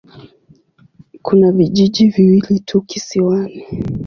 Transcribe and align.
Kuna 1.21 1.51
vijiji 1.51 2.07
viwili 2.09 2.59
tu 2.59 2.81
kisiwani. 2.81 3.65